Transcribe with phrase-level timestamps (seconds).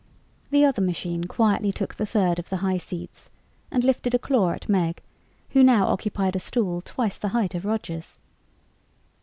[0.49, 3.29] The other machine quietly took the third of the high seats
[3.69, 5.03] and lifted a claw at Meg,
[5.51, 8.17] who now occupied a stool twice the height of Roger's.